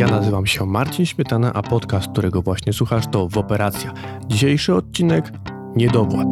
Ja 0.00 0.06
nazywam 0.06 0.46
się 0.46 0.66
Marcin 0.66 1.06
Śmietana, 1.06 1.52
a 1.52 1.62
podcast, 1.62 2.08
którego 2.12 2.42
właśnie 2.42 2.72
słuchasz, 2.72 3.04
to 3.12 3.28
Woperacja. 3.28 3.94
Dzisiejszy 4.26 4.74
odcinek 4.74 5.32
Niedowład. 5.76 6.26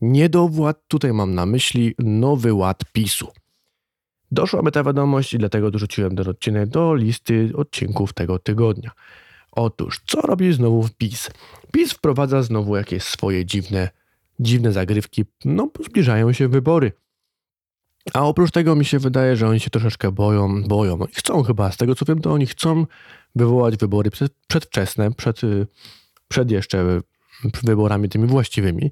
Niedowład, 0.00 0.80
tutaj 0.88 1.12
mam 1.12 1.34
na 1.34 1.46
myśli 1.46 1.94
nowy 1.98 2.54
ład 2.54 2.84
PiSu. 2.92 3.28
Doszła 4.30 4.62
mi 4.62 4.72
ta 4.72 4.84
wiadomość 4.84 5.34
i 5.34 5.38
dlatego 5.38 5.70
dorzuciłem 5.70 6.16
ten 6.16 6.28
odcinek 6.28 6.68
do 6.68 6.94
listy 6.94 7.50
odcinków 7.54 8.12
tego 8.12 8.38
tygodnia. 8.38 8.90
Otóż, 9.52 10.00
co 10.06 10.20
robi 10.20 10.52
znowu 10.52 10.88
PiS? 10.98 11.30
PiS 11.72 11.92
wprowadza 11.92 12.42
znowu 12.42 12.76
jakieś 12.76 13.02
swoje 13.02 13.44
dziwne, 13.44 13.88
dziwne 14.40 14.72
zagrywki. 14.72 15.24
No, 15.44 15.70
zbliżają 15.84 16.32
się 16.32 16.48
wybory. 16.48 16.92
A 18.14 18.22
oprócz 18.22 18.50
tego 18.50 18.76
mi 18.76 18.84
się 18.84 18.98
wydaje, 18.98 19.36
że 19.36 19.48
oni 19.48 19.60
się 19.60 19.70
troszeczkę 19.70 20.12
boją, 20.12 20.62
boją 20.62 20.98
i 21.04 21.14
chcą 21.14 21.42
chyba, 21.42 21.72
z 21.72 21.76
tego 21.76 21.94
co 21.94 22.04
wiem, 22.04 22.20
to 22.20 22.32
oni 22.32 22.46
chcą 22.46 22.86
wywołać 23.34 23.76
wybory 23.76 24.10
przed, 24.10 24.32
przedwczesne, 24.48 25.12
przed, 25.12 25.40
przed 26.28 26.50
jeszcze 26.50 27.00
wyborami 27.64 28.08
tymi 28.08 28.26
właściwymi. 28.26 28.90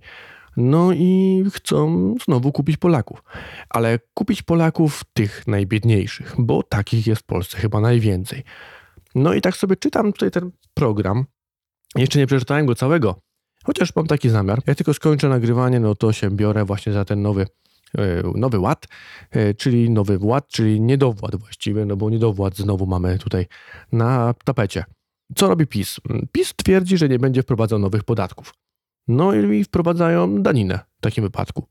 No 0.56 0.92
i 0.92 1.44
chcą 1.52 2.14
znowu 2.24 2.52
kupić 2.52 2.76
Polaków. 2.76 3.22
Ale 3.68 3.98
kupić 4.14 4.42
Polaków 4.42 5.04
tych 5.12 5.46
najbiedniejszych, 5.46 6.34
bo 6.38 6.62
takich 6.62 7.06
jest 7.06 7.22
w 7.22 7.24
Polsce 7.24 7.58
chyba 7.58 7.80
najwięcej. 7.80 8.42
No 9.14 9.34
i 9.34 9.40
tak 9.40 9.56
sobie 9.56 9.76
czytam 9.76 10.12
tutaj 10.12 10.30
ten 10.30 10.50
program. 10.74 11.24
Jeszcze 11.96 12.18
nie 12.18 12.26
przeczytałem 12.26 12.66
go 12.66 12.74
całego, 12.74 13.20
chociaż 13.64 13.96
mam 13.96 14.06
taki 14.06 14.28
zamiar. 14.28 14.62
Jak 14.66 14.76
tylko 14.76 14.94
skończę 14.94 15.28
nagrywanie, 15.28 15.80
no 15.80 15.94
to 15.94 16.12
się 16.12 16.30
biorę 16.30 16.64
właśnie 16.64 16.92
za 16.92 17.04
ten 17.04 17.22
nowy 17.22 17.46
nowy 18.34 18.58
ład, 18.58 18.86
e, 19.30 19.54
czyli 19.54 19.90
nowy 19.90 20.18
ład, 20.20 20.48
czyli 20.48 20.80
niedowład 20.80 21.36
właściwie, 21.36 21.84
no 21.84 21.96
bo 21.96 22.10
niedowład 22.10 22.56
znowu 22.56 22.86
mamy 22.86 23.18
tutaj 23.18 23.46
na 23.92 24.34
tapecie. 24.44 24.84
Co 25.34 25.48
robi 25.48 25.66
PiS? 25.66 25.96
PiS 26.32 26.54
twierdzi, 26.56 26.98
że 26.98 27.08
nie 27.08 27.18
będzie 27.18 27.42
wprowadzał 27.42 27.78
nowych 27.78 28.04
podatków. 28.04 28.54
No 29.08 29.34
i 29.34 29.64
wprowadzają 29.64 30.42
daninę 30.42 30.78
w 30.98 31.00
takim 31.00 31.24
wypadku. 31.24 31.66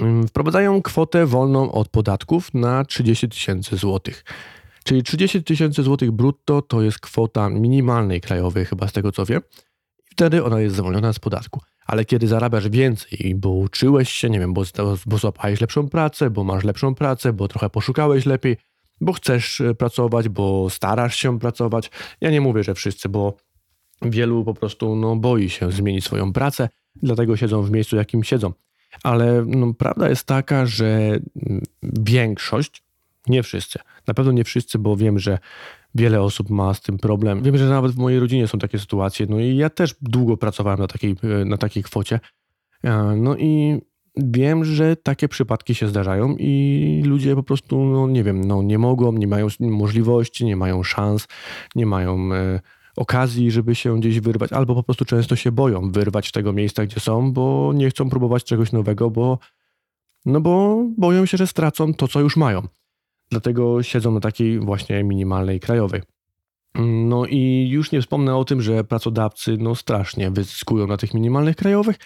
Mm, 0.00 0.28
wprowadzają 0.28 0.82
kwotę 0.82 1.26
wolną 1.26 1.72
od 1.72 1.88
podatków 1.88 2.54
na 2.54 2.84
30 2.84 3.28
tysięcy 3.28 3.76
złotych. 3.76 4.24
Czyli 4.84 5.02
30 5.02 5.42
tysięcy 5.42 5.82
złotych 5.82 6.10
brutto 6.10 6.62
to 6.62 6.82
jest 6.82 6.98
kwota 6.98 7.50
minimalnej 7.50 8.20
krajowej, 8.20 8.64
chyba 8.64 8.88
z 8.88 8.92
tego 8.92 9.12
co 9.12 9.26
wiem. 9.26 9.40
Wtedy 10.16 10.44
ona 10.44 10.60
jest 10.60 10.76
zwolniona 10.76 11.12
z 11.12 11.18
podatku 11.18 11.60
ale 11.86 12.04
kiedy 12.04 12.26
zarabiasz 12.26 12.68
więcej, 12.68 13.34
bo 13.34 13.50
uczyłeś 13.50 14.12
się, 14.12 14.30
nie 14.30 14.40
wiem, 14.40 14.54
bo, 14.54 14.62
bo 15.06 15.18
złapałeś 15.18 15.60
lepszą 15.60 15.88
pracę, 15.88 16.30
bo 16.30 16.44
masz 16.44 16.64
lepszą 16.64 16.94
pracę, 16.94 17.32
bo 17.32 17.48
trochę 17.48 17.70
poszukałeś 17.70 18.26
lepiej, 18.26 18.56
bo 19.00 19.12
chcesz 19.12 19.60
e, 19.60 19.74
pracować, 19.74 20.28
bo 20.28 20.70
starasz 20.70 21.16
się 21.16 21.38
pracować. 21.38 21.90
Ja 22.20 22.30
nie 22.30 22.40
mówię, 22.40 22.64
że 22.64 22.74
wszyscy, 22.74 23.08
bo 23.08 23.36
wielu 24.02 24.44
po 24.44 24.54
prostu 24.54 24.96
no, 24.96 25.16
boi 25.16 25.50
się 25.50 25.72
zmienić 25.72 26.04
swoją 26.04 26.32
pracę, 26.32 26.68
dlatego 27.02 27.36
siedzą 27.36 27.62
w 27.62 27.70
miejscu, 27.70 27.96
jakim 27.96 28.24
siedzą. 28.24 28.52
Ale 29.02 29.44
no, 29.46 29.74
prawda 29.74 30.08
jest 30.08 30.24
taka, 30.24 30.66
że 30.66 30.86
mm, 30.86 31.62
większość, 31.82 32.82
nie 33.28 33.42
wszyscy, 33.42 33.78
na 34.06 34.14
pewno 34.14 34.32
nie 34.32 34.44
wszyscy, 34.44 34.78
bo 34.78 34.96
wiem, 34.96 35.18
że 35.18 35.38
Wiele 35.96 36.22
osób 36.22 36.50
ma 36.50 36.74
z 36.74 36.80
tym 36.80 36.98
problem. 36.98 37.42
Wiem, 37.42 37.56
że 37.56 37.68
nawet 37.68 37.92
w 37.92 37.98
mojej 37.98 38.20
rodzinie 38.20 38.48
są 38.48 38.58
takie 38.58 38.78
sytuacje. 38.78 39.26
No 39.30 39.40
i 39.40 39.56
ja 39.56 39.70
też 39.70 39.94
długo 40.02 40.36
pracowałem 40.36 40.80
na 40.80 40.86
takiej, 40.86 41.16
e, 41.40 41.44
na 41.44 41.56
takiej 41.56 41.82
kwocie. 41.82 42.20
E, 42.84 43.16
no 43.16 43.36
i 43.36 43.80
wiem, 44.16 44.64
że 44.64 44.96
takie 44.96 45.28
przypadki 45.28 45.74
się 45.74 45.88
zdarzają 45.88 46.36
i 46.38 47.02
ludzie 47.06 47.34
po 47.34 47.42
prostu, 47.42 47.84
no 47.84 48.08
nie 48.08 48.24
wiem, 48.24 48.40
no 48.44 48.62
nie 48.62 48.78
mogą, 48.78 49.12
nie 49.12 49.26
mają 49.26 49.48
możliwości, 49.60 50.44
nie 50.44 50.56
mają 50.56 50.82
szans, 50.82 51.28
nie 51.74 51.86
mają 51.86 52.34
e, 52.34 52.60
okazji, 52.96 53.50
żeby 53.50 53.74
się 53.74 54.00
gdzieś 54.00 54.20
wyrwać, 54.20 54.52
albo 54.52 54.74
po 54.74 54.82
prostu 54.82 55.04
często 55.04 55.36
się 55.36 55.52
boją 55.52 55.92
wyrwać 55.92 56.28
z 56.28 56.32
tego 56.32 56.52
miejsca, 56.52 56.86
gdzie 56.86 57.00
są, 57.00 57.32
bo 57.32 57.72
nie 57.74 57.90
chcą 57.90 58.10
próbować 58.10 58.44
czegoś 58.44 58.72
nowego, 58.72 59.10
bo, 59.10 59.38
no 60.26 60.40
bo 60.40 60.84
boją 60.98 61.26
się, 61.26 61.36
że 61.36 61.46
stracą 61.46 61.94
to, 61.94 62.08
co 62.08 62.20
już 62.20 62.36
mają. 62.36 62.62
Dlatego 63.30 63.82
siedzą 63.82 64.12
na 64.12 64.20
takiej 64.20 64.60
właśnie 64.60 65.04
minimalnej 65.04 65.60
krajowej. 65.60 66.02
No 67.08 67.26
i 67.26 67.68
już 67.70 67.92
nie 67.92 68.00
wspomnę 68.00 68.36
o 68.36 68.44
tym, 68.44 68.62
że 68.62 68.84
pracodawcy 68.84 69.56
no 69.60 69.74
strasznie 69.74 70.30
wyzyskują 70.30 70.86
na 70.86 70.96
tych 70.96 71.14
minimalnych 71.14 71.56
krajowych, 71.56 71.96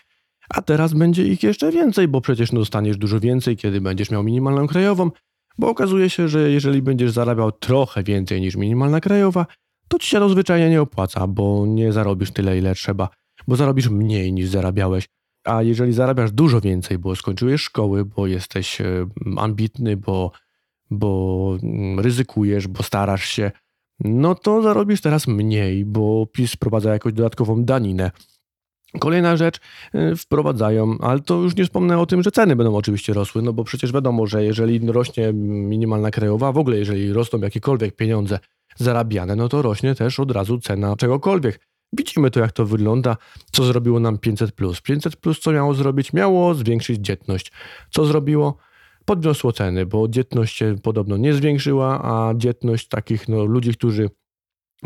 a 0.54 0.62
teraz 0.62 0.92
będzie 0.92 1.24
ich 1.26 1.42
jeszcze 1.42 1.72
więcej, 1.72 2.08
bo 2.08 2.20
przecież 2.20 2.50
dostaniesz 2.50 2.96
dużo 2.96 3.20
więcej, 3.20 3.56
kiedy 3.56 3.80
będziesz 3.80 4.10
miał 4.10 4.22
minimalną 4.22 4.66
krajową, 4.66 5.10
bo 5.58 5.68
okazuje 5.68 6.10
się, 6.10 6.28
że 6.28 6.50
jeżeli 6.50 6.82
będziesz 6.82 7.10
zarabiał 7.10 7.52
trochę 7.52 8.02
więcej 8.02 8.40
niż 8.40 8.56
minimalna 8.56 9.00
krajowa, 9.00 9.46
to 9.88 9.98
ci 9.98 10.08
się 10.08 10.18
to 10.18 10.28
zwyczajnie 10.28 10.70
nie 10.70 10.82
opłaca, 10.82 11.26
bo 11.26 11.66
nie 11.66 11.92
zarobisz 11.92 12.30
tyle, 12.30 12.58
ile 12.58 12.74
trzeba, 12.74 13.08
bo 13.48 13.56
zarobisz 13.56 13.88
mniej 13.88 14.32
niż 14.32 14.48
zarabiałeś. 14.48 15.08
A 15.44 15.62
jeżeli 15.62 15.92
zarabiasz 15.92 16.32
dużo 16.32 16.60
więcej, 16.60 16.98
bo 16.98 17.16
skończyłeś 17.16 17.62
szkoły, 17.62 18.04
bo 18.04 18.26
jesteś 18.26 18.80
e, 18.80 19.06
ambitny, 19.36 19.96
bo 19.96 20.32
bo 20.90 21.56
mm, 21.62 22.00
ryzykujesz, 22.00 22.68
bo 22.68 22.82
starasz 22.82 23.24
się, 23.24 23.50
no 24.00 24.34
to 24.34 24.62
zarobisz 24.62 25.00
teraz 25.00 25.26
mniej, 25.26 25.84
bo 25.84 26.26
PiS 26.26 26.52
wprowadza 26.52 26.92
jakąś 26.92 27.12
dodatkową 27.12 27.64
daninę. 27.64 28.10
Kolejna 28.98 29.36
rzecz, 29.36 29.60
y, 29.94 30.16
wprowadzają, 30.16 30.98
ale 31.00 31.20
to 31.20 31.34
już 31.34 31.56
nie 31.56 31.64
wspomnę 31.64 31.98
o 31.98 32.06
tym, 32.06 32.22
że 32.22 32.30
ceny 32.30 32.56
będą 32.56 32.76
oczywiście 32.76 33.12
rosły, 33.12 33.42
no 33.42 33.52
bo 33.52 33.64
przecież 33.64 33.92
wiadomo, 33.92 34.26
że 34.26 34.44
jeżeli 34.44 34.92
rośnie 34.92 35.32
minimalna 35.32 36.10
krajowa, 36.10 36.52
w 36.52 36.58
ogóle 36.58 36.78
jeżeli 36.78 37.12
rosną 37.12 37.38
jakiekolwiek 37.38 37.96
pieniądze 37.96 38.38
zarabiane, 38.76 39.36
no 39.36 39.48
to 39.48 39.62
rośnie 39.62 39.94
też 39.94 40.20
od 40.20 40.30
razu 40.30 40.58
cena 40.58 40.96
czegokolwiek. 40.96 41.60
Widzimy 41.92 42.30
to, 42.30 42.40
jak 42.40 42.52
to 42.52 42.66
wygląda, 42.66 43.16
co 43.52 43.64
zrobiło 43.64 44.00
nam 44.00 44.18
500. 44.18 44.54
500 44.82 45.16
co 45.40 45.52
miało 45.52 45.74
zrobić? 45.74 46.12
Miało 46.12 46.54
zwiększyć 46.54 47.00
dzietność. 47.00 47.52
Co 47.90 48.04
zrobiło? 48.04 48.56
Podniosło 49.04 49.52
ceny, 49.52 49.86
bo 49.86 50.08
dzietność 50.08 50.56
się 50.56 50.76
podobno 50.82 51.16
nie 51.16 51.34
zwiększyła, 51.34 52.00
a 52.04 52.34
dzietność 52.34 52.88
takich 52.88 53.28
no, 53.28 53.44
ludzi, 53.44 53.72
którzy 53.72 54.10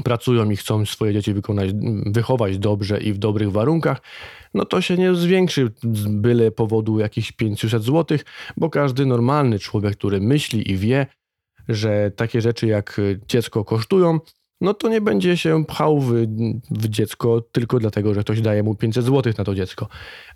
pracują 0.05 0.51
i 0.51 0.57
chcą 0.57 0.87
swoje 0.87 1.13
dzieci 1.13 1.35
wykonać, 1.35 1.71
wychować 2.07 2.59
dobrze 2.59 3.01
i 3.01 3.13
w 3.13 3.19
dobrych 3.19 3.53
warunkach, 3.53 4.03
no 4.55 4.65
to 4.65 4.81
się 4.81 4.97
nie 4.97 5.15
zwiększy 5.15 5.73
z 5.93 6.07
byle 6.07 6.51
powodu 6.51 6.99
jakichś 6.99 7.33
500 7.33 7.83
zł, 7.83 8.19
bo 8.57 8.71
każdy 8.71 9.07
normalny 9.07 9.59
człowiek, 9.59 9.97
który 9.97 10.21
myśli 10.21 10.71
i 10.71 10.77
wie, 10.77 11.07
że 11.69 12.11
takie 12.11 12.41
rzeczy 12.41 12.67
jak 12.67 13.01
dziecko 13.29 13.65
kosztują, 13.65 14.19
no 14.61 14.75
to 14.75 14.89
nie 14.89 15.01
będzie 15.01 15.37
się 15.37 15.65
pchał 15.65 16.01
w, 16.01 16.13
w, 16.71 16.89
dziecko 16.89 17.41
tylko 17.41 17.79
dlatego, 17.79 18.15
że 18.15 18.21
ktoś 18.21 18.41
daje 18.41 18.63
mu 18.63 18.75
500 18.75 19.05
zł 19.05 19.33
na 19.39 19.45
to 19.45 19.55
dziecko. 19.55 19.89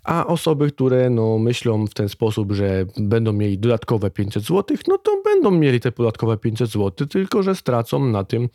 A 0.03 0.27
osoby, 0.27 0.71
które 0.71 1.09
no, 1.09 1.37
myślą 1.37 1.87
w 1.87 1.93
ten 1.93 2.09
sposób, 2.09 2.51
że 2.51 2.85
będą 2.97 3.33
mieli 3.33 3.59
dodatkowe 3.59 4.11
500 4.11 4.43
zł, 4.43 4.77
no 4.87 4.97
to 4.97 5.21
będą 5.25 5.51
mieli 5.51 5.79
te 5.79 5.91
dodatkowe 5.91 6.37
500 6.37 6.69
zł, 6.69 7.07
tylko 7.07 7.43
że 7.43 7.55
stracą 7.55 8.05
na 8.05 8.23
tym, 8.23 8.49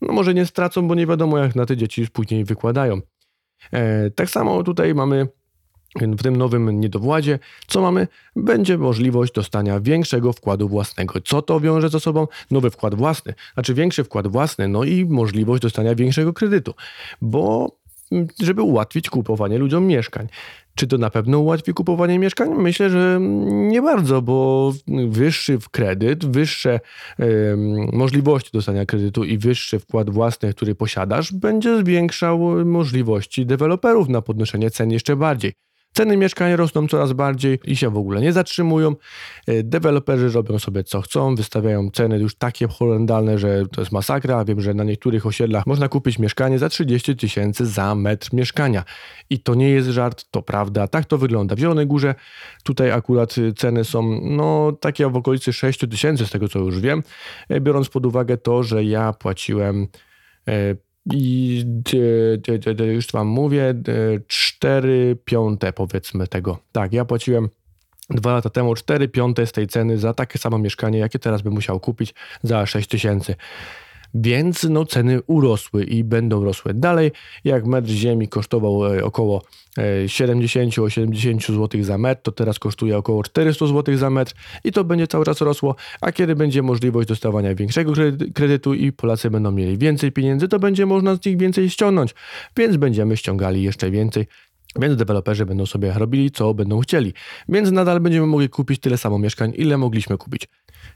no 0.00 0.12
może 0.12 0.34
nie 0.34 0.46
stracą, 0.46 0.88
bo 0.88 0.94
nie 0.94 1.06
wiadomo 1.06 1.38
jak 1.38 1.56
na 1.56 1.66
te 1.66 1.76
dzieci 1.76 2.06
później 2.12 2.44
wykładają. 2.44 3.00
E, 3.72 4.10
tak 4.10 4.30
samo 4.30 4.62
tutaj 4.62 4.94
mamy 4.94 5.28
w 5.96 6.22
tym 6.22 6.36
nowym 6.36 6.80
niedowładzie, 6.80 7.38
co 7.66 7.80
mamy? 7.82 8.08
Będzie 8.36 8.78
możliwość 8.78 9.32
dostania 9.32 9.80
większego 9.80 10.32
wkładu 10.32 10.68
własnego. 10.68 11.20
Co 11.20 11.42
to 11.42 11.60
wiąże 11.60 11.88
ze 11.88 12.00
sobą? 12.00 12.26
Nowy 12.50 12.70
wkład 12.70 12.94
własny, 12.94 13.34
znaczy 13.54 13.74
większy 13.74 14.04
wkład 14.04 14.26
własny, 14.26 14.68
no 14.68 14.84
i 14.84 15.04
możliwość 15.04 15.62
dostania 15.62 15.94
większego 15.94 16.32
kredytu, 16.32 16.74
bo 17.22 17.72
mm, 18.12 18.26
żeby 18.42 18.62
ułatwić 18.62 19.10
kupowanie 19.10 19.58
ludziom 19.58 19.86
mieszkań. 19.86 20.28
Czy 20.74 20.86
to 20.86 20.98
na 20.98 21.10
pewno 21.10 21.38
ułatwi 21.38 21.74
kupowanie 21.74 22.18
mieszkań? 22.18 22.48
Myślę, 22.54 22.90
że 22.90 23.18
nie 23.48 23.82
bardzo, 23.82 24.22
bo 24.22 24.72
wyższy 25.08 25.58
kredyt, 25.70 26.26
wyższe 26.26 26.80
możliwości 27.92 28.50
dostania 28.52 28.86
kredytu 28.86 29.24
i 29.24 29.38
wyższy 29.38 29.78
wkład 29.78 30.10
własny, 30.10 30.54
który 30.54 30.74
posiadasz, 30.74 31.32
będzie 31.32 31.78
zwiększał 31.78 32.38
możliwości 32.64 33.46
deweloperów 33.46 34.08
na 34.08 34.22
podnoszenie 34.22 34.70
cen 34.70 34.90
jeszcze 34.90 35.16
bardziej. 35.16 35.67
Ceny 35.98 36.16
mieszkań 36.16 36.56
rosną 36.56 36.88
coraz 36.88 37.12
bardziej 37.12 37.58
i 37.64 37.76
się 37.76 37.90
w 37.90 37.96
ogóle 37.96 38.20
nie 38.20 38.32
zatrzymują. 38.32 38.94
E, 39.46 39.62
deweloperzy 39.62 40.28
robią 40.28 40.58
sobie 40.58 40.84
co 40.84 41.00
chcą, 41.00 41.34
wystawiają 41.34 41.90
ceny 41.90 42.18
już 42.18 42.34
takie 42.34 42.68
horrendalne, 42.68 43.38
że 43.38 43.66
to 43.72 43.80
jest 43.80 43.92
masakra. 43.92 44.44
Wiem, 44.44 44.60
że 44.60 44.74
na 44.74 44.84
niektórych 44.84 45.26
osiedlach 45.26 45.66
można 45.66 45.88
kupić 45.88 46.18
mieszkanie 46.18 46.58
za 46.58 46.68
30 46.68 47.16
tysięcy 47.16 47.66
za 47.66 47.94
metr 47.94 48.28
mieszkania. 48.32 48.84
I 49.30 49.40
to 49.40 49.54
nie 49.54 49.70
jest 49.70 49.88
żart, 49.88 50.24
to 50.30 50.42
prawda. 50.42 50.88
Tak 50.88 51.04
to 51.04 51.18
wygląda. 51.18 51.54
W 51.54 51.58
Zielonej 51.58 51.86
Górze 51.86 52.14
tutaj 52.62 52.90
akurat 52.90 53.34
ceny 53.56 53.84
są 53.84 54.20
no 54.22 54.72
takie 54.80 55.10
w 55.10 55.16
okolicy 55.16 55.52
6 55.52 55.80
tysięcy, 55.80 56.26
z 56.26 56.30
tego 56.30 56.48
co 56.48 56.58
już 56.58 56.80
wiem, 56.80 57.02
e, 57.48 57.60
biorąc 57.60 57.88
pod 57.88 58.06
uwagę 58.06 58.36
to, 58.36 58.62
że 58.62 58.84
ja 58.84 59.12
płaciłem 59.12 59.86
e, 60.48 60.87
i 61.12 61.64
już 62.78 63.06
wam 63.12 63.26
mówię, 63.26 63.74
4 64.26 65.16
piąte 65.24 65.72
powiedzmy 65.72 66.26
tego. 66.26 66.58
Tak, 66.72 66.92
ja 66.92 67.04
płaciłem 67.04 67.48
dwa 68.10 68.32
lata 68.32 68.50
temu 68.50 68.74
4 68.74 69.08
piąte 69.08 69.46
z 69.46 69.52
tej 69.52 69.66
ceny 69.66 69.98
za 69.98 70.14
takie 70.14 70.38
samo 70.38 70.58
mieszkanie, 70.58 70.98
jakie 70.98 71.18
teraz 71.18 71.42
bym 71.42 71.52
musiał 71.52 71.80
kupić 71.80 72.14
za 72.42 72.66
6 72.66 72.88
tysięcy. 72.88 73.34
Więc 74.14 74.64
no, 74.64 74.84
ceny 74.84 75.22
urosły 75.26 75.84
i 75.84 76.04
będą 76.04 76.44
rosły 76.44 76.74
dalej. 76.74 77.10
Jak 77.44 77.66
metr 77.66 77.88
ziemi 77.88 78.28
kosztował 78.28 78.86
e, 78.86 79.04
około 79.04 79.42
70-80 80.06 81.52
zł 81.56 81.82
za 81.82 81.98
metr, 81.98 82.22
to 82.22 82.32
teraz 82.32 82.58
kosztuje 82.58 82.96
około 82.96 83.22
400 83.22 83.66
zł 83.66 83.96
za 83.96 84.10
metr 84.10 84.34
i 84.64 84.72
to 84.72 84.84
będzie 84.84 85.06
cały 85.06 85.24
czas 85.24 85.40
rosło. 85.40 85.74
A 86.00 86.12
kiedy 86.12 86.36
będzie 86.36 86.62
możliwość 86.62 87.08
dostawania 87.08 87.54
większego 87.54 87.92
kredytu 88.34 88.74
i 88.74 88.92
Polacy 88.92 89.30
będą 89.30 89.50
mieli 89.50 89.78
więcej 89.78 90.12
pieniędzy, 90.12 90.48
to 90.48 90.58
będzie 90.58 90.86
można 90.86 91.14
z 91.14 91.24
nich 91.24 91.38
więcej 91.38 91.70
ściągnąć. 91.70 92.14
Więc 92.56 92.76
będziemy 92.76 93.16
ściągali 93.16 93.62
jeszcze 93.62 93.90
więcej. 93.90 94.26
Więc 94.76 94.96
deweloperzy 94.96 95.46
będą 95.46 95.66
sobie 95.66 95.92
robili, 95.96 96.30
co 96.30 96.54
będą 96.54 96.80
chcieli. 96.80 97.14
Więc 97.48 97.70
nadal 97.70 98.00
będziemy 98.00 98.26
mogli 98.26 98.48
kupić 98.48 98.80
tyle 98.80 98.98
samo 98.98 99.18
mieszkań, 99.18 99.52
ile 99.56 99.78
mogliśmy 99.78 100.18
kupić. 100.18 100.48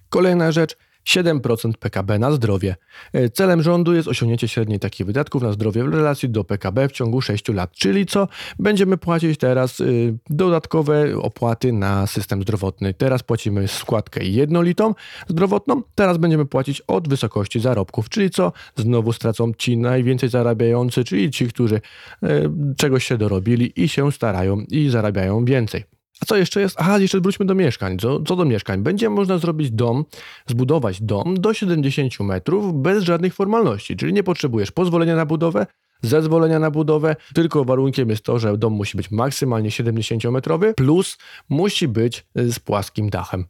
Kolejna 0.08 0.52
rzecz, 0.52 0.76
7% 1.06 1.72
PKB 1.78 2.18
na 2.18 2.32
zdrowie. 2.32 2.76
E, 3.12 3.30
celem 3.30 3.62
rządu 3.62 3.94
jest 3.94 4.08
osiągnięcie 4.08 4.48
średniej 4.48 4.78
takich 4.78 5.06
wydatków 5.06 5.42
na 5.42 5.52
zdrowie 5.52 5.84
w 5.84 5.94
relacji 5.94 6.28
do 6.30 6.44
PKB 6.44 6.88
w 6.88 6.92
ciągu 6.92 7.20
6 7.20 7.48
lat. 7.48 7.72
Czyli 7.72 8.06
co? 8.06 8.28
Będziemy 8.58 8.96
płacić 8.96 9.38
teraz 9.38 9.80
y, 9.80 10.18
dodatkowe 10.30 11.18
opłaty 11.18 11.72
na 11.72 12.06
system 12.06 12.42
zdrowotny. 12.42 12.94
Teraz 12.94 13.22
płacimy 13.22 13.68
składkę 13.68 14.24
jednolitą 14.24 14.94
zdrowotną, 15.28 15.82
teraz 15.94 16.18
będziemy 16.18 16.46
płacić 16.46 16.80
od 16.80 17.08
wysokości 17.08 17.60
zarobków. 17.60 18.08
Czyli 18.08 18.30
co? 18.30 18.52
Znowu 18.76 19.12
stracą 19.12 19.52
ci 19.58 19.76
najwięcej 19.76 20.28
zarabiający, 20.28 21.04
czyli 21.04 21.30
ci, 21.30 21.48
którzy 21.48 21.76
y, 21.76 22.50
czegoś 22.76 23.04
się 23.04 23.18
dorobili 23.18 23.82
i 23.82 23.88
się 23.88 24.12
starają 24.12 24.60
i 24.60 24.88
zarabiają 24.88 25.44
więcej. 25.44 26.01
A 26.22 26.24
co 26.24 26.36
jeszcze 26.36 26.60
jest? 26.60 26.76
Aha, 26.78 26.98
jeszcze 26.98 27.20
wróćmy 27.20 27.46
do 27.46 27.54
mieszkań. 27.54 27.98
Co, 27.98 28.22
co 28.22 28.36
do 28.36 28.44
mieszkań? 28.44 28.82
Będzie 28.82 29.10
można 29.10 29.38
zrobić 29.38 29.70
dom, 29.70 30.04
zbudować 30.46 31.02
dom 31.02 31.40
do 31.40 31.54
70 31.54 32.20
metrów 32.20 32.82
bez 32.82 33.04
żadnych 33.04 33.34
formalności, 33.34 33.96
czyli 33.96 34.12
nie 34.12 34.22
potrzebujesz 34.22 34.70
pozwolenia 34.70 35.16
na 35.16 35.26
budowę, 35.26 35.66
zezwolenia 36.02 36.58
na 36.58 36.70
budowę, 36.70 37.16
tylko 37.34 37.64
warunkiem 37.64 38.10
jest 38.10 38.24
to, 38.24 38.38
że 38.38 38.58
dom 38.58 38.72
musi 38.72 38.96
być 38.96 39.10
maksymalnie 39.10 39.70
70-metrowy, 39.70 40.74
plus 40.74 41.18
musi 41.48 41.88
być 41.88 42.26
z 42.34 42.58
płaskim 42.58 43.10
dachem. 43.10 43.44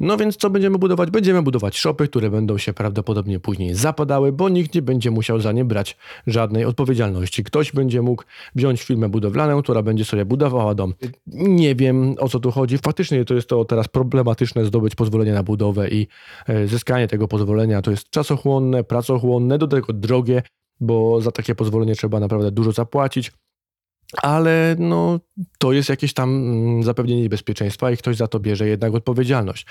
No 0.00 0.16
więc 0.16 0.36
co 0.36 0.50
będziemy 0.50 0.78
budować? 0.78 1.10
Będziemy 1.10 1.42
budować 1.42 1.78
shopy, 1.78 2.08
które 2.08 2.30
będą 2.30 2.58
się 2.58 2.72
prawdopodobnie 2.72 3.40
później 3.40 3.74
zapadały, 3.74 4.32
bo 4.32 4.48
nikt 4.48 4.74
nie 4.74 4.82
będzie 4.82 5.10
musiał 5.10 5.40
za 5.40 5.52
nie 5.52 5.64
brać 5.64 5.96
żadnej 6.26 6.64
odpowiedzialności. 6.64 7.44
Ktoś 7.44 7.72
będzie 7.72 8.02
mógł 8.02 8.24
wziąć 8.54 8.82
firmę 8.82 9.08
budowlaną, 9.08 9.62
która 9.62 9.82
będzie 9.82 10.04
sobie 10.04 10.24
budowała 10.24 10.74
dom. 10.74 10.94
Nie 11.26 11.74
wiem 11.74 12.14
o 12.18 12.28
co 12.28 12.40
tu 12.40 12.50
chodzi. 12.50 12.78
Faktycznie 12.78 13.24
to 13.24 13.34
jest 13.34 13.48
to 13.48 13.64
teraz 13.64 13.88
problematyczne 13.88 14.64
zdobyć 14.64 14.94
pozwolenie 14.94 15.32
na 15.32 15.42
budowę 15.42 15.88
i 15.88 16.06
e, 16.46 16.66
zyskanie 16.66 17.08
tego 17.08 17.28
pozwolenia 17.28 17.82
to 17.82 17.90
jest 17.90 18.10
czasochłonne, 18.10 18.84
pracochłonne, 18.84 19.58
do 19.58 19.66
tego 19.66 19.92
drogie, 19.92 20.42
bo 20.80 21.20
za 21.20 21.32
takie 21.32 21.54
pozwolenie 21.54 21.94
trzeba 21.94 22.20
naprawdę 22.20 22.50
dużo 22.50 22.72
zapłacić 22.72 23.32
ale 24.22 24.76
no, 24.78 25.20
to 25.58 25.72
jest 25.72 25.88
jakieś 25.88 26.14
tam 26.14 26.30
mm, 26.30 26.82
zapewnienie 26.82 27.28
bezpieczeństwa 27.28 27.90
i 27.90 27.96
ktoś 27.96 28.16
za 28.16 28.28
to 28.28 28.40
bierze 28.40 28.68
jednak 28.68 28.94
odpowiedzialność. 28.94 29.66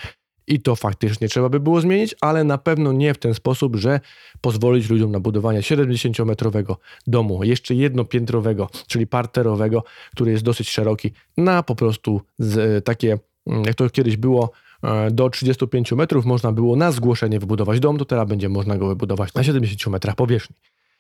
I 0.47 0.59
to 0.59 0.75
faktycznie 0.75 1.27
trzeba 1.27 1.49
by 1.49 1.59
było 1.59 1.81
zmienić, 1.81 2.15
ale 2.21 2.43
na 2.43 2.57
pewno 2.57 2.91
nie 2.91 3.13
w 3.13 3.17
ten 3.17 3.33
sposób, 3.33 3.75
że 3.75 3.99
pozwolić 4.41 4.89
ludziom 4.89 5.11
na 5.11 5.19
budowanie 5.19 5.61
70-metrowego 5.61 6.75
domu, 7.07 7.43
jeszcze 7.43 7.75
jednopiętrowego, 7.75 8.69
czyli 8.87 9.07
parterowego, 9.07 9.83
który 10.11 10.31
jest 10.31 10.43
dosyć 10.43 10.69
szeroki, 10.69 11.11
na 11.37 11.63
po 11.63 11.75
prostu 11.75 12.21
z, 12.39 12.85
takie, 12.85 13.19
mm, 13.47 13.63
jak 13.65 13.75
to 13.75 13.89
kiedyś 13.89 14.17
było, 14.17 14.51
e, 14.83 15.11
do 15.11 15.29
35 15.29 15.91
metrów 15.95 16.25
można 16.25 16.51
było 16.51 16.75
na 16.75 16.91
zgłoszenie 16.91 17.39
wybudować 17.39 17.79
dom, 17.79 17.97
to 17.97 18.05
teraz 18.05 18.27
będzie 18.27 18.49
można 18.49 18.77
go 18.77 18.87
wybudować 18.87 19.33
na 19.33 19.43
70 19.43 19.91
metrach 19.91 20.15
powierzchni. 20.15 20.55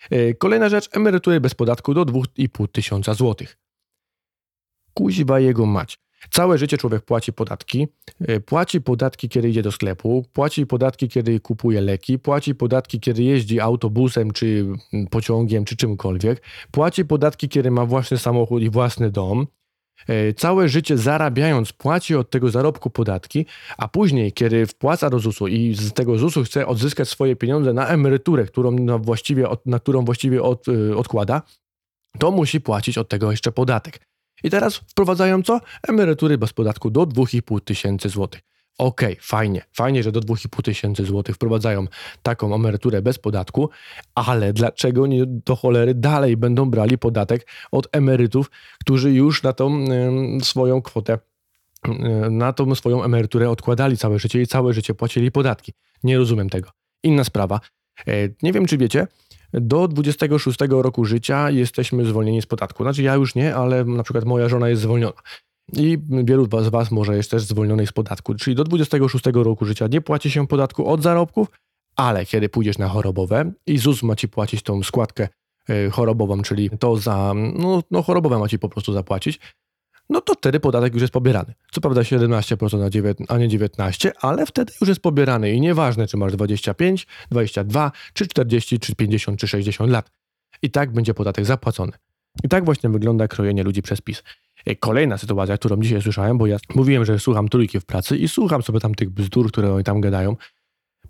E, 0.09 0.33
kolejna 0.33 0.69
rzecz, 0.69 0.89
emerytury 0.91 1.39
bez 1.39 1.53
podatku 1.53 1.93
do 1.93 2.05
2,5 2.05 2.67
tysiąca 2.71 3.13
złotych. 3.13 3.57
Kuźwa 4.93 5.39
jego 5.39 5.65
mać. 5.65 5.99
Całe 6.29 6.57
życie 6.57 6.77
człowiek 6.77 7.05
płaci 7.05 7.33
podatki. 7.33 7.87
E, 8.19 8.39
płaci 8.39 8.81
podatki, 8.81 9.29
kiedy 9.29 9.49
idzie 9.49 9.61
do 9.61 9.71
sklepu, 9.71 10.25
płaci 10.33 10.67
podatki, 10.67 11.09
kiedy 11.09 11.39
kupuje 11.39 11.81
leki, 11.81 12.19
płaci 12.19 12.55
podatki, 12.55 12.99
kiedy 12.99 13.23
jeździ 13.23 13.59
autobusem, 13.59 14.31
czy 14.31 14.65
pociągiem, 15.09 15.65
czy 15.65 15.75
czymkolwiek. 15.75 16.43
Płaci 16.71 17.05
podatki, 17.05 17.49
kiedy 17.49 17.71
ma 17.71 17.85
własny 17.85 18.17
samochód 18.17 18.63
i 18.63 18.69
własny 18.69 19.11
dom. 19.11 19.47
E, 20.07 20.33
całe 20.33 20.69
życie 20.69 20.97
zarabiając 20.97 21.73
płaci 21.73 22.15
od 22.15 22.29
tego 22.29 22.49
zarobku 22.49 22.89
podatki, 22.89 23.45
a 23.77 23.87
później, 23.87 24.31
kiedy 24.31 24.67
wpłaca 24.67 25.09
do 25.09 25.19
ZUS-u 25.19 25.47
i 25.47 25.75
z 25.75 25.93
tego 25.93 26.17
ZUS-u 26.17 26.43
chce 26.43 26.67
odzyskać 26.67 27.09
swoje 27.09 27.35
pieniądze 27.35 27.73
na 27.73 27.87
emeryturę, 27.87 28.45
którą 28.45 28.71
na, 28.71 28.97
właściwie, 28.97 29.47
na 29.65 29.79
którą 29.79 30.05
właściwie 30.05 30.43
od, 30.43 30.65
e, 30.67 30.97
odkłada, 30.97 31.41
to 32.19 32.31
musi 32.31 32.61
płacić 32.61 32.97
od 32.97 33.09
tego 33.09 33.31
jeszcze 33.31 33.51
podatek. 33.51 33.99
I 34.43 34.49
teraz 34.49 34.75
wprowadzają 34.75 35.43
co? 35.43 35.59
Emerytury 35.87 36.37
bez 36.37 36.53
podatku 36.53 36.91
do 36.91 37.01
2,5 37.01 37.61
tysięcy 37.61 38.09
złotych. 38.09 38.41
Okay, 38.77 39.15
fajnie, 39.21 39.61
fajnie, 39.73 40.03
że 40.03 40.11
do 40.11 40.19
2,5 40.19 40.61
tysięcy 40.61 41.05
złotych 41.05 41.35
wprowadzają 41.35 41.85
taką 42.23 42.55
emeryturę 42.55 43.01
bez 43.01 43.19
podatku, 43.19 43.69
ale 44.15 44.53
dlaczego 44.53 45.07
nie 45.07 45.25
do 45.25 45.55
cholery 45.55 45.93
dalej 45.93 46.37
będą 46.37 46.69
brali 46.69 46.97
podatek 46.97 47.47
od 47.71 47.87
emerytów, 47.91 48.51
którzy 48.79 49.13
już 49.13 49.43
na 49.43 49.53
tą 49.53 49.85
y, 50.39 50.43
swoją 50.43 50.81
kwotę, 50.81 51.19
y, 51.87 51.91
na 52.31 52.53
tą 52.53 52.75
swoją 52.75 53.03
emeryturę 53.03 53.49
odkładali 53.49 53.97
całe 53.97 54.19
życie 54.19 54.41
i 54.41 54.47
całe 54.47 54.73
życie 54.73 54.93
płacili 54.93 55.31
podatki? 55.31 55.73
Nie 56.03 56.17
rozumiem 56.17 56.49
tego. 56.49 56.69
Inna 57.03 57.23
sprawa. 57.23 57.59
E, 58.07 58.29
nie 58.43 58.53
wiem, 58.53 58.65
czy 58.65 58.77
wiecie, 58.77 59.07
do 59.53 59.87
26 59.87 60.59
roku 60.69 61.05
życia 61.05 61.49
jesteśmy 61.49 62.05
zwolnieni 62.05 62.41
z 62.41 62.45
podatku. 62.45 62.83
Znaczy 62.83 63.03
ja 63.03 63.15
już 63.15 63.35
nie, 63.35 63.55
ale 63.55 63.85
na 63.85 64.03
przykład 64.03 64.25
moja 64.25 64.49
żona 64.49 64.69
jest 64.69 64.81
zwolniona. 64.81 65.21
I 65.73 65.97
wielu 66.23 66.45
z 66.45 66.67
Was 66.67 66.91
może 66.91 67.15
jest 67.17 67.31
też 67.31 67.43
zwolnionych 67.43 67.89
z 67.89 67.91
podatku. 67.91 68.35
Czyli 68.35 68.55
do 68.55 68.63
26 68.63 69.25
roku 69.33 69.65
życia 69.65 69.87
nie 69.87 70.01
płaci 70.01 70.31
się 70.31 70.47
podatku 70.47 70.87
od 70.87 71.01
zarobków, 71.01 71.47
ale 71.95 72.25
kiedy 72.25 72.49
pójdziesz 72.49 72.77
na 72.77 72.87
chorobowe 72.87 73.51
i 73.67 73.77
ZUS 73.77 74.03
ma 74.03 74.15
Ci 74.15 74.27
płacić 74.27 74.63
tą 74.63 74.83
składkę 74.83 75.27
e, 75.69 75.89
chorobową, 75.89 76.41
czyli 76.41 76.69
to 76.79 76.97
za, 76.97 77.33
no, 77.35 77.83
no 77.91 78.01
chorobowe 78.01 78.39
ma 78.39 78.47
Ci 78.47 78.59
po 78.59 78.69
prostu 78.69 78.93
zapłacić, 78.93 79.39
no 80.09 80.21
to 80.21 80.33
wtedy 80.33 80.59
podatek 80.59 80.93
już 80.93 81.01
jest 81.01 81.13
pobierany. 81.13 81.53
Co 81.71 81.81
prawda 81.81 82.01
17%, 82.01 83.25
a 83.27 83.37
nie 83.37 83.49
19%, 83.49 84.11
ale 84.21 84.45
wtedy 84.45 84.73
już 84.81 84.89
jest 84.89 85.01
pobierany 85.01 85.51
i 85.51 85.61
nieważne, 85.61 86.07
czy 86.07 86.17
masz 86.17 86.31
25, 86.31 87.07
22, 87.31 87.91
czy 88.13 88.27
40, 88.27 88.79
czy 88.79 88.95
50, 88.95 89.39
czy 89.39 89.47
60 89.47 89.91
lat. 89.91 90.11
I 90.61 90.71
tak 90.71 90.91
będzie 90.91 91.13
podatek 91.13 91.45
zapłacony. 91.45 91.91
I 92.43 92.49
tak 92.49 92.65
właśnie 92.65 92.89
wygląda 92.89 93.27
krojenie 93.27 93.63
ludzi 93.63 93.81
przez 93.81 94.01
PiS. 94.01 94.23
E, 94.65 94.75
kolejna 94.75 95.17
sytuacja, 95.17 95.57
którą 95.57 95.81
dzisiaj 95.81 96.01
słyszałem, 96.01 96.37
bo 96.37 96.47
ja 96.47 96.57
mówiłem, 96.75 97.05
że 97.05 97.19
słucham 97.19 97.49
trójki 97.49 97.79
w 97.79 97.85
pracy 97.85 98.17
i 98.17 98.27
słucham 98.27 98.61
sobie 98.61 98.79
tam 98.79 98.95
tych 98.95 99.09
bzdur, 99.09 99.51
które 99.51 99.73
oni 99.73 99.83
tam 99.83 100.01
gadają. 100.01 100.35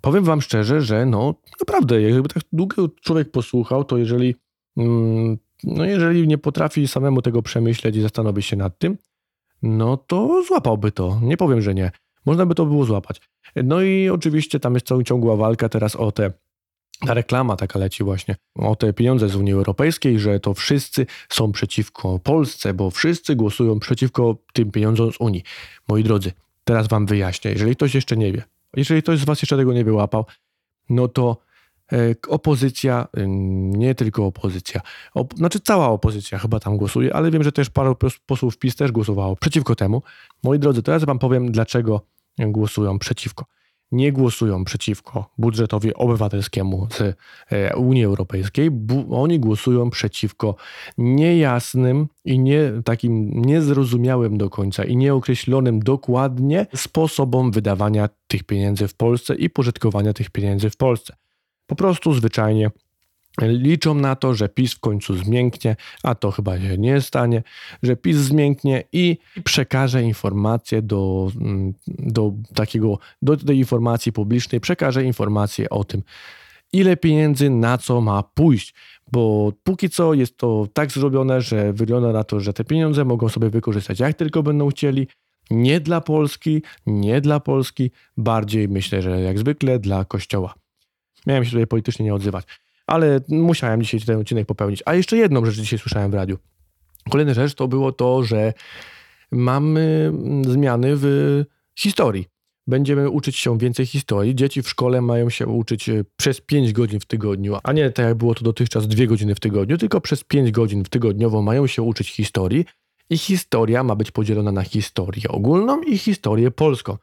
Powiem 0.00 0.24
wam 0.24 0.40
szczerze, 0.40 0.82
że 0.82 1.06
no 1.06 1.34
naprawdę, 1.60 2.02
jakby 2.02 2.28
tak 2.28 2.42
długo 2.52 2.88
człowiek 2.88 3.30
posłuchał, 3.30 3.84
to 3.84 3.98
jeżeli, 3.98 4.34
mm, 4.76 5.38
no 5.64 5.84
jeżeli 5.84 6.28
nie 6.28 6.38
potrafi 6.38 6.88
samemu 6.88 7.22
tego 7.22 7.42
przemyśleć 7.42 7.96
i 7.96 8.02
zastanowić 8.02 8.46
się 8.46 8.56
nad 8.56 8.78
tym, 8.78 8.98
no 9.62 9.96
to 9.96 10.42
złapałby 10.48 10.92
to. 10.92 11.20
Nie 11.22 11.36
powiem, 11.36 11.62
że 11.62 11.74
nie. 11.74 11.90
Można 12.26 12.46
by 12.46 12.54
to 12.54 12.66
było 12.66 12.84
złapać. 12.84 13.20
No 13.56 13.82
i 13.82 14.08
oczywiście 14.08 14.60
tam 14.60 14.74
jest 14.74 14.86
ciągła 15.04 15.36
walka 15.36 15.68
teraz 15.68 15.96
o 15.96 16.12
te 16.12 16.32
ta 17.06 17.14
reklama 17.14 17.56
taka 17.56 17.78
leci 17.78 18.04
właśnie 18.04 18.36
o 18.54 18.76
te 18.76 18.92
pieniądze 18.92 19.28
z 19.28 19.36
Unii 19.36 19.52
Europejskiej, 19.52 20.18
że 20.18 20.40
to 20.40 20.54
wszyscy 20.54 21.06
są 21.28 21.52
przeciwko 21.52 22.18
Polsce, 22.18 22.74
bo 22.74 22.90
wszyscy 22.90 23.36
głosują 23.36 23.78
przeciwko 23.78 24.36
tym 24.52 24.70
pieniądzom 24.70 25.12
z 25.12 25.20
Unii. 25.20 25.42
Moi 25.88 26.04
drodzy, 26.04 26.32
teraz 26.64 26.88
wam 26.88 27.06
wyjaśnię, 27.06 27.50
jeżeli 27.50 27.76
ktoś 27.76 27.94
jeszcze 27.94 28.16
nie 28.16 28.32
wie, 28.32 28.42
jeżeli 28.76 29.02
ktoś 29.02 29.18
z 29.18 29.24
was 29.24 29.42
jeszcze 29.42 29.56
tego 29.56 29.72
nie 29.72 29.84
wyłapał, 29.84 30.26
no 30.90 31.08
to 31.08 31.36
e, 31.92 31.96
opozycja, 32.28 33.08
y, 33.18 33.24
nie 33.68 33.94
tylko 33.94 34.26
opozycja, 34.26 34.80
op, 35.14 35.34
znaczy 35.34 35.60
cała 35.60 35.88
opozycja 35.88 36.38
chyba 36.38 36.60
tam 36.60 36.76
głosuje, 36.76 37.14
ale 37.14 37.30
wiem, 37.30 37.42
że 37.42 37.52
też 37.52 37.70
paru 37.70 37.96
posłów 38.26 38.58
PiS 38.58 38.76
też 38.76 38.92
głosowało 38.92 39.36
przeciwko 39.36 39.74
temu. 39.74 40.02
Moi 40.42 40.58
drodzy, 40.58 40.82
teraz 40.82 41.04
wam 41.04 41.18
powiem, 41.18 41.52
dlaczego 41.52 42.00
głosują 42.38 42.98
przeciwko 42.98 43.44
nie 43.92 44.12
głosują 44.12 44.64
przeciwko 44.64 45.30
budżetowi 45.38 45.94
obywatelskiemu 45.94 46.88
z 46.90 47.16
e, 47.50 47.76
Unii 47.76 48.04
Europejskiej. 48.04 48.70
Oni 49.10 49.40
głosują 49.40 49.90
przeciwko 49.90 50.56
niejasnym 50.98 52.08
i 52.24 52.38
nie, 52.38 52.72
takim 52.84 53.42
niezrozumiałym 53.42 54.38
do 54.38 54.50
końca 54.50 54.84
i 54.84 54.96
nieokreślonym 54.96 55.80
dokładnie 55.80 56.66
sposobom 56.74 57.50
wydawania 57.50 58.08
tych 58.26 58.44
pieniędzy 58.44 58.88
w 58.88 58.94
Polsce 58.94 59.34
i 59.34 59.50
pożytkowania 59.50 60.12
tych 60.12 60.30
pieniędzy 60.30 60.70
w 60.70 60.76
Polsce. 60.76 61.16
Po 61.66 61.74
prostu 61.74 62.14
zwyczajnie 62.14 62.70
liczą 63.40 63.94
na 63.94 64.16
to, 64.16 64.34
że 64.34 64.48
PiS 64.48 64.74
w 64.74 64.80
końcu 64.80 65.16
zmięknie, 65.16 65.76
a 66.02 66.14
to 66.14 66.30
chyba 66.30 66.60
się 66.60 66.78
nie 66.78 67.00
stanie, 67.00 67.42
że 67.82 67.96
PiS 67.96 68.16
zmięknie 68.16 68.84
i 68.92 69.18
przekaże 69.44 70.02
informację 70.02 70.82
do, 70.82 71.30
mm, 71.40 71.74
do 71.86 72.32
takiego, 72.54 72.98
do 73.22 73.36
tej 73.36 73.58
informacji 73.58 74.12
publicznej, 74.12 74.60
przekaże 74.60 75.04
informację 75.04 75.70
o 75.70 75.84
tym, 75.84 76.02
ile 76.72 76.96
pieniędzy 76.96 77.50
na 77.50 77.78
co 77.78 78.00
ma 78.00 78.22
pójść, 78.22 78.74
bo 79.12 79.52
póki 79.62 79.90
co 79.90 80.14
jest 80.14 80.36
to 80.36 80.68
tak 80.72 80.90
zrobione, 80.90 81.40
że 81.40 81.72
wygląda 81.72 82.12
na 82.12 82.24
to, 82.24 82.40
że 82.40 82.52
te 82.52 82.64
pieniądze 82.64 83.04
mogą 83.04 83.28
sobie 83.28 83.50
wykorzystać 83.50 84.00
jak 84.00 84.16
tylko 84.16 84.42
będą 84.42 84.68
chcieli, 84.68 85.08
nie 85.50 85.80
dla 85.80 86.00
Polski, 86.00 86.62
nie 86.86 87.20
dla 87.20 87.40
Polski, 87.40 87.90
bardziej 88.16 88.68
myślę, 88.68 89.02
że 89.02 89.20
jak 89.20 89.38
zwykle 89.38 89.78
dla 89.78 90.04
Kościoła. 90.04 90.54
Miałem 91.26 91.44
się 91.44 91.50
tutaj 91.50 91.66
politycznie 91.66 92.04
nie 92.04 92.14
odzywać 92.14 92.44
ale 92.86 93.20
musiałem 93.28 93.82
dzisiaj 93.82 94.00
ten 94.00 94.20
odcinek 94.20 94.46
popełnić. 94.46 94.82
A 94.86 94.94
jeszcze 94.94 95.16
jedną 95.16 95.44
rzecz 95.44 95.54
dzisiaj 95.54 95.78
słyszałem 95.78 96.10
w 96.10 96.14
radiu. 96.14 96.38
Kolejna 97.10 97.34
rzecz 97.34 97.54
to 97.54 97.68
było 97.68 97.92
to, 97.92 98.24
że 98.24 98.52
mamy 99.30 100.12
zmiany 100.42 100.92
w 100.96 101.06
historii. 101.78 102.26
Będziemy 102.66 103.10
uczyć 103.10 103.36
się 103.36 103.58
więcej 103.58 103.86
historii. 103.86 104.34
Dzieci 104.34 104.62
w 104.62 104.68
szkole 104.68 105.00
mają 105.00 105.30
się 105.30 105.46
uczyć 105.46 105.88
e, 105.88 106.04
przez 106.16 106.40
5 106.40 106.72
godzin 106.72 107.00
w 107.00 107.06
tygodniu, 107.06 107.56
a 107.62 107.72
nie 107.72 107.90
tak 107.90 108.06
jak 108.06 108.14
było 108.14 108.34
to 108.34 108.44
dotychczas 108.44 108.88
2 108.88 109.06
godziny 109.06 109.34
w 109.34 109.40
tygodniu, 109.40 109.78
tylko 109.78 110.00
przez 110.00 110.24
5 110.24 110.50
godzin 110.50 110.84
w 110.84 110.88
tygodniowo 110.88 111.42
mają 111.42 111.66
się 111.66 111.82
uczyć 111.82 112.10
historii 112.10 112.64
i 113.10 113.18
historia 113.18 113.82
ma 113.82 113.96
być 113.96 114.10
podzielona 114.10 114.52
na 114.52 114.62
historię 114.62 115.28
ogólną 115.28 115.80
i 115.80 115.98
historię 115.98 116.50
polską. 116.50 116.96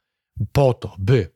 Po 0.52 0.74
to, 0.74 0.96
by 1.00 1.30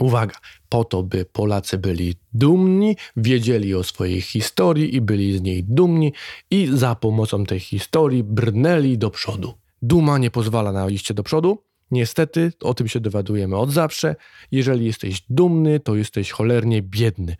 Uwaga, 0.00 0.34
po 0.68 0.84
to, 0.84 1.02
by 1.02 1.24
Polacy 1.24 1.78
byli 1.78 2.14
dumni, 2.32 2.96
wiedzieli 3.16 3.74
o 3.74 3.82
swojej 3.82 4.20
historii 4.20 4.96
i 4.96 5.00
byli 5.00 5.38
z 5.38 5.42
niej 5.42 5.64
dumni 5.64 6.12
i 6.50 6.68
za 6.72 6.94
pomocą 6.94 7.44
tej 7.44 7.60
historii 7.60 8.24
brnęli 8.24 8.98
do 8.98 9.10
przodu. 9.10 9.54
Duma 9.82 10.18
nie 10.18 10.30
pozwala 10.30 10.72
na 10.72 10.88
iście 10.88 11.14
do 11.14 11.22
przodu. 11.22 11.62
Niestety, 11.90 12.52
o 12.62 12.74
tym 12.74 12.88
się 12.88 13.00
dowiadujemy 13.00 13.56
od 13.56 13.70
zawsze. 13.70 14.16
Jeżeli 14.50 14.86
jesteś 14.86 15.22
dumny, 15.30 15.80
to 15.80 15.96
jesteś 15.96 16.30
cholernie 16.30 16.82
biedny. 16.82 17.36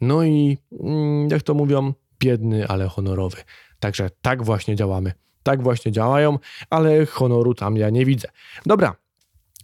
No 0.00 0.24
i 0.24 0.58
mm, 0.80 1.28
jak 1.30 1.42
to 1.42 1.54
mówią, 1.54 1.92
biedny, 2.18 2.68
ale 2.68 2.88
honorowy. 2.88 3.36
Także 3.80 4.10
tak 4.22 4.42
właśnie 4.42 4.76
działamy. 4.76 5.12
Tak 5.42 5.62
właśnie 5.62 5.92
działają, 5.92 6.38
ale 6.70 7.06
honoru 7.06 7.54
tam 7.54 7.76
ja 7.76 7.90
nie 7.90 8.04
widzę. 8.06 8.28
Dobra, 8.66 8.96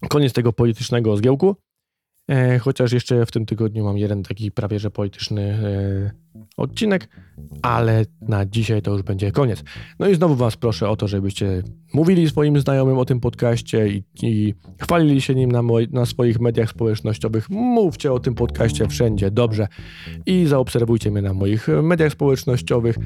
koniec 0.08 0.32
tego 0.32 0.52
politycznego 0.52 1.16
zgiełku. 1.16 1.56
E, 2.30 2.58
chociaż 2.58 2.92
jeszcze 2.92 3.26
w 3.26 3.30
tym 3.30 3.46
tygodniu 3.46 3.84
mam 3.84 3.98
jeden 3.98 4.22
taki 4.22 4.50
prawie 4.50 4.78
że 4.78 4.90
polityczny 4.90 5.42
e, 5.42 6.29
odcinek, 6.56 7.08
ale 7.62 8.04
na 8.20 8.46
dzisiaj 8.46 8.82
to 8.82 8.92
już 8.92 9.02
będzie 9.02 9.32
koniec. 9.32 9.62
No 9.98 10.08
i 10.08 10.14
znowu 10.14 10.34
Was 10.34 10.56
proszę 10.56 10.88
o 10.88 10.96
to, 10.96 11.08
żebyście 11.08 11.62
mówili 11.94 12.28
swoim 12.28 12.60
znajomym 12.60 12.98
o 12.98 13.04
tym 13.04 13.20
podcaście 13.20 13.88
i, 13.88 14.04
i 14.22 14.54
chwalili 14.80 15.20
się 15.20 15.34
nim 15.34 15.52
na, 15.52 15.62
moi, 15.62 15.88
na, 15.92 16.06
swoich 16.06 16.40
mediach 16.40 16.70
społecznościowych. 16.70 17.50
Mówcie 17.50 18.12
o 18.12 18.20
tym 18.20 18.34
podcaście 18.34 18.88
wszędzie 18.88 19.30
dobrze 19.30 19.68
i 20.26 20.46
zaobserwujcie 20.46 21.10
mnie 21.10 21.22
na 21.22 21.34
moich 21.34 21.68
mediach 21.82 22.12
społecznościowych. 22.12 22.96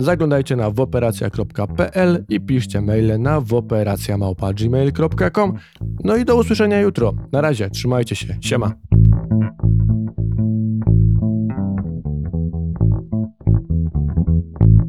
Zaglądajcie 0.00 0.56
na 0.56 0.70
woperacja.pl 0.70 2.24
i 2.28 2.40
piszcie 2.40 2.80
maile 2.80 3.18
na 3.18 3.40
woperacjamałpa.gmail.com. 3.40 5.58
No 6.04 6.16
i 6.16 6.24
do 6.24 6.36
usłyszenia 6.36 6.80
jutro. 6.80 7.14
Na 7.32 7.40
razie, 7.40 7.70
trzymajcie 7.70 8.16
się. 8.16 8.36
Siema. 8.40 8.74